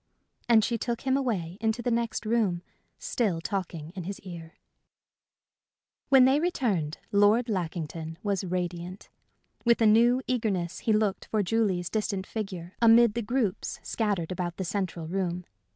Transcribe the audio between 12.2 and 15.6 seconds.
figure amid the groups scattered about the central room.